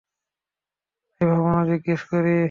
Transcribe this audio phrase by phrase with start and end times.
[1.21, 2.35] তাই ভাবলাম জিজ্ঞেস করি।